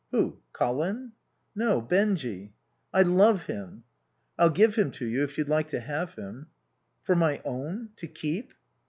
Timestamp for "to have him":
5.67-6.47